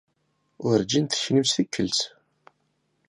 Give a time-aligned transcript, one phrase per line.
[0.67, 1.99] Urǧin teknimt tikkelt.